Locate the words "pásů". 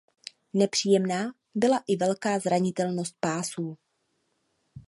3.19-3.77